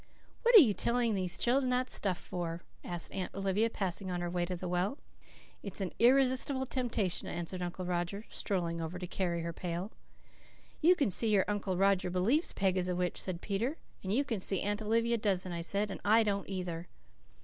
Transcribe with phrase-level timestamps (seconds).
[0.41, 4.31] "What are you telling those children such stuff for?" asked Aunt Olivia, passing on her
[4.31, 4.97] way to the well.
[5.61, 9.91] "It's an irresistible temptation," answered Uncle Roger, strolling over to carry her pail.
[10.81, 13.77] "You can see your Uncle Roger believes Peg is a witch," said Peter.
[14.01, 16.87] "And you can see Aunt Olivia doesn't," I said, "and I don't either."